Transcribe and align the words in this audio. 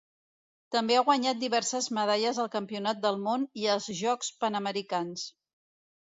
També 0.75 0.95
ha 0.99 1.03
guanyat 1.09 1.41
diverses 1.41 1.89
medalles 1.97 2.39
al 2.43 2.49
Campionat 2.55 3.03
del 3.03 3.19
Món 3.25 3.43
i 3.65 3.67
als 3.73 3.89
Jocs 3.99 4.31
Panamericans. 4.45 5.27